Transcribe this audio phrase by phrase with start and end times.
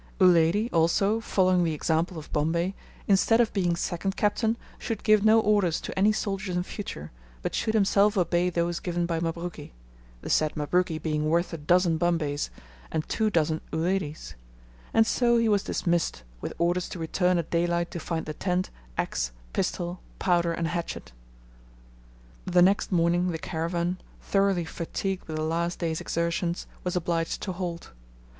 [0.19, 2.73] Uledi, also, following the example of Bombay,
[3.07, 7.11] instead of being second captain, should give no orders to any soldiers in future,
[7.43, 9.73] but should himself obey those given by Mabruki
[10.23, 12.49] the said Mabruki being worth a dozen Bombays,
[12.91, 14.33] and two dozen Uledis;
[14.91, 18.71] and so he was dismissed with orders to return at daylight to find the tent,
[18.97, 21.11] axe, pistol, powder, and hatchet.
[22.45, 27.51] The next morning the caravan, thoroughly fatigued with the last day's exertions, was obliged to
[27.51, 27.91] halt.